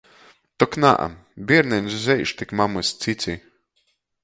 Tok 0.61 0.77
nā, 0.85 0.93
bierneņš 1.51 1.99
zeiž 2.07 2.33
tik 2.41 2.57
mamys 2.63 2.95
cici! 3.05 3.39